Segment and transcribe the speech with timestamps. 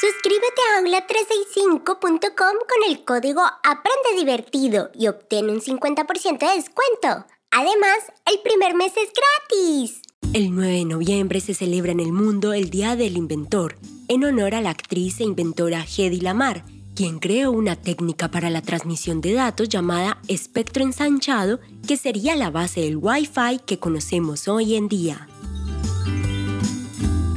[0.00, 7.26] Suscríbete a aula365.com con el código Aprende Divertido y obtén un 50% de descuento.
[7.50, 10.00] Además, el primer mes es gratis.
[10.32, 13.76] El 9 de noviembre se celebra en el mundo el Día del Inventor,
[14.08, 16.64] en honor a la actriz e inventora Hedy Lamar,
[16.94, 22.48] quien creó una técnica para la transmisión de datos llamada espectro ensanchado, que sería la
[22.48, 25.28] base del Wi-Fi que conocemos hoy en día.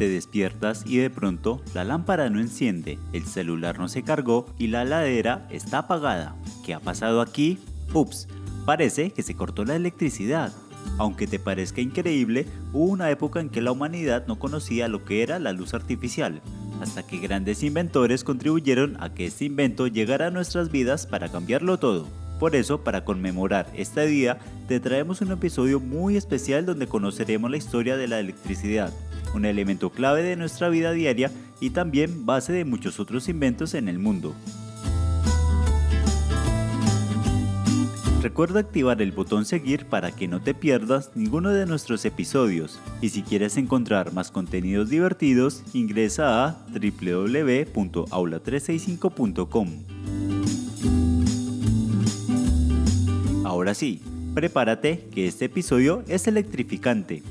[0.10, 4.86] Despiertas y de pronto la lámpara no enciende, el celular no se cargó y la
[4.86, 6.36] ladera está apagada.
[6.66, 7.60] ¿Qué ha pasado aquí?
[7.94, 8.28] Ups,
[8.66, 10.54] parece que se cortó la electricidad.
[10.98, 15.24] Aunque te parezca increíble, hubo una época en que la humanidad no conocía lo que
[15.24, 16.42] era la luz artificial,
[16.82, 21.80] hasta que grandes inventores contribuyeron a que este invento llegara a nuestras vidas para cambiarlo
[21.80, 22.08] todo.
[22.40, 27.58] Por eso, para conmemorar este día, te traemos un episodio muy especial donde conoceremos la
[27.58, 28.92] historia de la electricidad,
[29.34, 33.88] un elemento clave de nuestra vida diaria y también base de muchos otros inventos en
[33.88, 34.36] el mundo.
[38.24, 43.10] Recuerda activar el botón seguir para que no te pierdas ninguno de nuestros episodios y
[43.10, 49.68] si quieres encontrar más contenidos divertidos ingresa a www.aula365.com.
[53.44, 54.02] Ahora sí,
[54.34, 57.24] prepárate que este episodio es electrificante.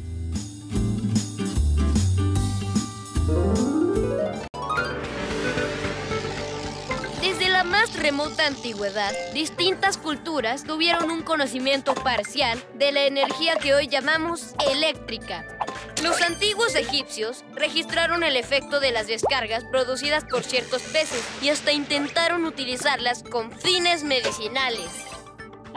[7.82, 14.54] Más remota antigüedad, distintas culturas tuvieron un conocimiento parcial de la energía que hoy llamamos
[14.70, 15.44] eléctrica.
[16.00, 21.72] Los antiguos egipcios registraron el efecto de las descargas producidas por ciertos peces y hasta
[21.72, 24.88] intentaron utilizarlas con fines medicinales.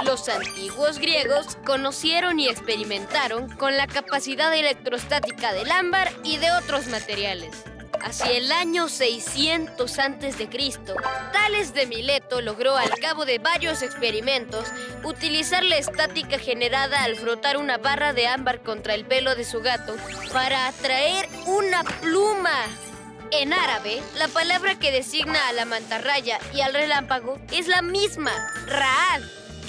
[0.05, 6.85] Los antiguos griegos conocieron y experimentaron con la capacidad electrostática del ámbar y de otros
[6.87, 7.63] materiales.
[8.05, 10.49] Hacia el año 600 a.C.,
[11.33, 14.67] Tales de Mileto logró al cabo de varios experimentos
[15.03, 19.59] utilizar la estática generada al frotar una barra de ámbar contra el pelo de su
[19.61, 19.95] gato
[20.31, 22.67] para atraer una pluma.
[23.31, 28.31] En árabe, la palabra que designa a la mantarraya y al relámpago es la misma,
[28.67, 29.23] Ra'ad.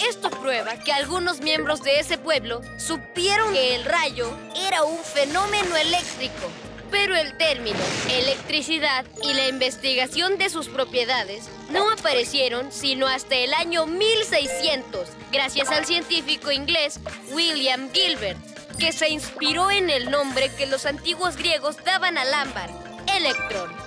[0.07, 5.75] Esto prueba que algunos miembros de ese pueblo supieron que el rayo era un fenómeno
[5.75, 6.51] eléctrico.
[6.91, 13.53] Pero el término electricidad y la investigación de sus propiedades no aparecieron sino hasta el
[13.53, 16.99] año 1600, gracias al científico inglés
[17.31, 18.37] William Gilbert,
[18.79, 22.69] que se inspiró en el nombre que los antiguos griegos daban al ámbar,
[23.15, 23.86] electrón.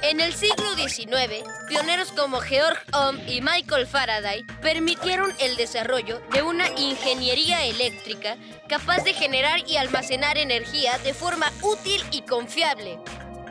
[0.00, 6.42] En el siglo XIX, pioneros como Georg Ohm y Michael Faraday permitieron el desarrollo de
[6.42, 8.36] una ingeniería eléctrica
[8.68, 13.00] capaz de generar y almacenar energía de forma útil y confiable.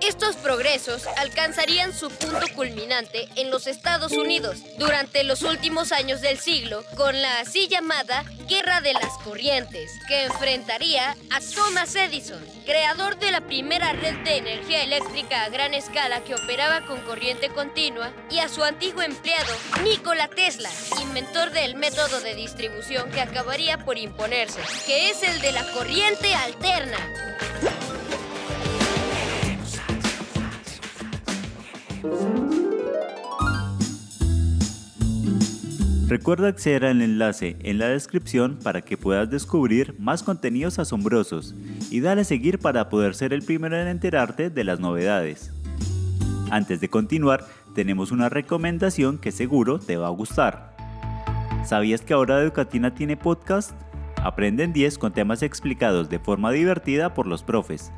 [0.02, 6.38] Estos progresos alcanzarían su punto culminante en los Estados Unidos durante los últimos años del
[6.38, 13.18] siglo con la así llamada Guerra de las Corrientes, que enfrentaría a Thomas Edison, creador
[13.18, 18.14] de la primera red de energía eléctrica a gran escala que operaba con corriente continua,
[18.30, 19.54] y a su antiguo empleado,
[19.84, 20.70] Nikola Tesla,
[21.02, 26.34] inventor del método de distribución que acabaría por imponerse, que es el de la corriente
[26.36, 26.98] alterna.
[36.08, 41.54] Recuerda acceder al enlace en la descripción para que puedas descubrir más contenidos asombrosos
[41.92, 45.52] y dale a seguir para poder ser el primero en enterarte de las novedades.
[46.50, 47.46] Antes de continuar,
[47.76, 50.78] tenemos una recomendación que seguro te va a gustar.
[51.66, 53.72] ¿Sabías que ahora Educatina tiene podcast?
[54.24, 57.92] Aprenden 10 con temas explicados de forma divertida por los profes.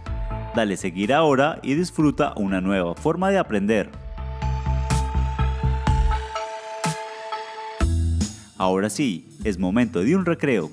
[0.56, 3.92] Dale seguir ahora y disfruta una nueva forma de aprender.
[8.60, 10.70] Ahora sí, es momento de un recreo.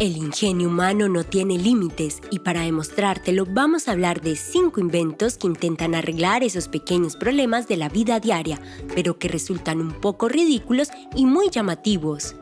[0.00, 5.36] El ingenio humano no tiene límites y para demostrártelo vamos a hablar de cinco inventos
[5.36, 8.58] que intentan arreglar esos pequeños problemas de la vida diaria,
[8.94, 12.34] pero que resultan un poco ridículos y muy llamativos.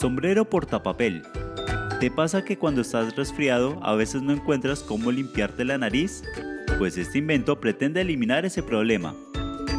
[0.00, 1.24] Sombrero portapapel.
[1.98, 6.22] ¿Te pasa que cuando estás resfriado a veces no encuentras cómo limpiarte la nariz?
[6.78, 9.16] Pues este invento pretende eliminar ese problema.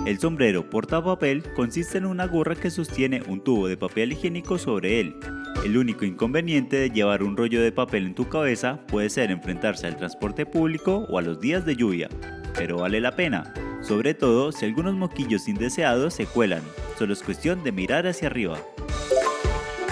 [0.05, 4.99] El sombrero portapapel consiste en una gorra que sostiene un tubo de papel higiénico sobre
[4.99, 5.15] él.
[5.63, 9.87] El único inconveniente de llevar un rollo de papel en tu cabeza puede ser enfrentarse
[9.87, 12.09] al transporte público o a los días de lluvia,
[12.53, 16.63] pero vale la pena, sobre todo si algunos moquillos indeseados se cuelan,
[16.97, 18.59] solo es cuestión de mirar hacia arriba.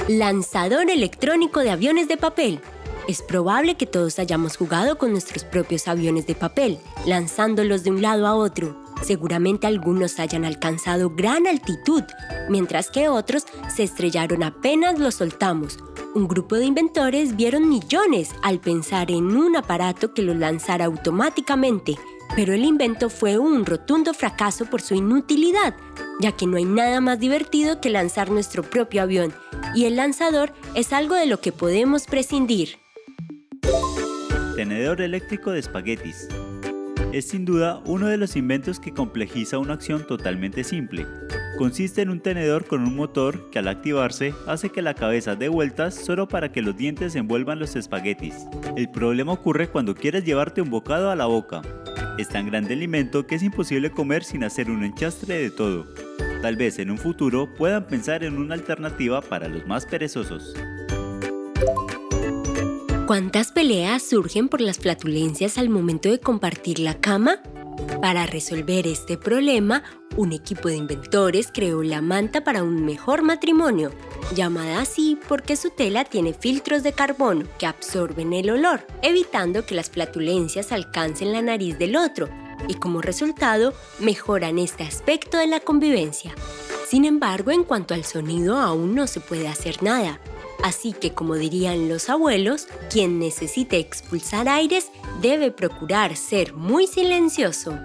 [0.10, 2.60] Lanzador electrónico de aviones de papel.
[3.08, 8.02] Es probable que todos hayamos jugado con nuestros propios aviones de papel, lanzándolos de un
[8.02, 8.84] lado a otro.
[9.02, 12.04] Seguramente algunos hayan alcanzado gran altitud,
[12.50, 15.78] mientras que otros se estrellaron apenas los soltamos.
[16.16, 21.96] Un grupo de inventores vieron millones al pensar en un aparato que los lanzara automáticamente,
[22.36, 25.76] pero el invento fue un rotundo fracaso por su inutilidad,
[26.20, 29.34] ya que no hay nada más divertido que lanzar nuestro propio avión,
[29.74, 32.80] y el lanzador es algo de lo que podemos prescindir.
[34.58, 36.28] Tenedor eléctrico de espaguetis.
[37.14, 41.06] Es sin duda uno de los inventos que complejiza una acción totalmente simple.
[41.60, 45.48] Consiste en un tenedor con un motor que al activarse hace que la cabeza dé
[45.48, 48.48] vueltas solo para que los dientes envuelvan los espaguetis.
[48.76, 51.62] El problema ocurre cuando quieres llevarte un bocado a la boca.
[52.18, 55.86] Es tan grande el alimento que es imposible comer sin hacer un enchastre de todo.
[56.42, 60.56] Tal vez en un futuro puedan pensar en una alternativa para los más perezosos.
[63.08, 67.42] ¿Cuántas peleas surgen por las flatulencias al momento de compartir la cama?
[68.02, 69.82] Para resolver este problema,
[70.18, 73.94] un equipo de inventores creó la manta para un mejor matrimonio,
[74.36, 79.76] llamada así porque su tela tiene filtros de carbono que absorben el olor, evitando que
[79.76, 82.28] las flatulencias alcancen la nariz del otro,
[82.68, 86.36] y como resultado mejoran este aspecto de la convivencia.
[86.86, 90.20] Sin embargo, en cuanto al sonido aún no se puede hacer nada,
[90.64, 97.78] Así que, como dirían los abuelos, quien necesite expulsar aires debe procurar ser muy silencioso.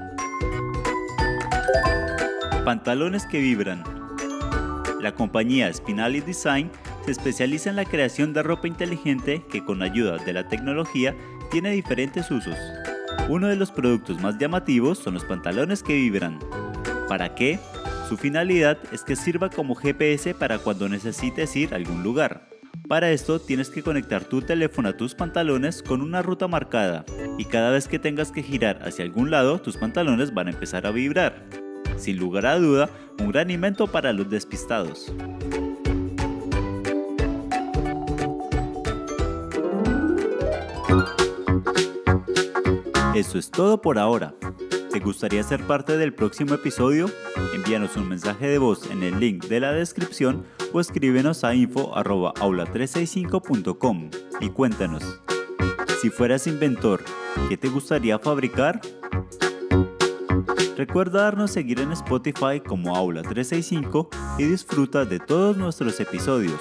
[2.64, 3.84] Pantalones que vibran.
[5.00, 6.70] La compañía Spinelli Design
[7.04, 11.16] se especializa en la creación de ropa inteligente que con ayuda de la tecnología
[11.50, 12.56] tiene diferentes usos.
[13.28, 16.38] Uno de los productos más llamativos son los pantalones que vibran.
[17.08, 17.58] ¿Para qué?
[18.08, 22.51] Su finalidad es que sirva como GPS para cuando necesites ir a algún lugar.
[22.92, 27.06] Para esto tienes que conectar tu teléfono a tus pantalones con una ruta marcada
[27.38, 30.86] y cada vez que tengas que girar hacia algún lado tus pantalones van a empezar
[30.86, 31.42] a vibrar.
[31.96, 35.10] Sin lugar a duda, un gran invento para los despistados.
[43.14, 44.34] Eso es todo por ahora.
[44.92, 47.10] ¿Te gustaría ser parte del próximo episodio?
[47.54, 54.10] Envíanos un mensaje de voz en el link de la descripción o escríbenos a info.aula365.com
[54.40, 55.20] y cuéntanos.
[56.00, 57.02] Si fueras inventor,
[57.48, 58.80] ¿qué te gustaría fabricar?
[60.76, 66.60] Recuerda darnos seguir en Spotify como Aula 365 y disfruta de todos nuestros episodios.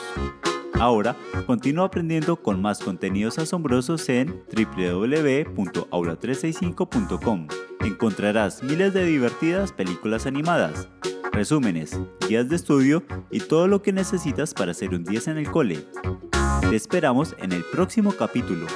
[0.82, 1.16] Ahora,
[1.46, 7.48] continúa aprendiendo con más contenidos asombrosos en www.aula365.com.
[7.82, 10.90] Encontrarás miles de divertidas películas animadas,
[11.32, 15.50] resúmenes, guías de estudio y todo lo que necesitas para ser un 10 en el
[15.50, 15.86] cole.
[16.70, 18.68] Te esperamos en el próximo capítulo.